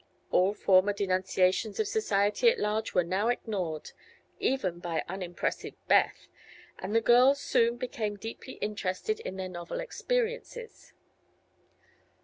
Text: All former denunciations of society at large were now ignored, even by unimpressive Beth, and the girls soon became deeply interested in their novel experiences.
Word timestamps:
All 0.31 0.55
former 0.55 0.93
denunciations 0.93 1.79
of 1.79 1.87
society 1.87 2.49
at 2.49 2.57
large 2.59 2.95
were 2.95 3.03
now 3.03 3.27
ignored, 3.27 3.91
even 4.39 4.79
by 4.79 5.03
unimpressive 5.07 5.75
Beth, 5.87 6.27
and 6.79 6.95
the 6.95 7.01
girls 7.01 7.39
soon 7.39 7.77
became 7.77 8.17
deeply 8.17 8.53
interested 8.53 9.19
in 9.19 9.35
their 9.37 9.47
novel 9.47 9.79
experiences. 9.79 10.93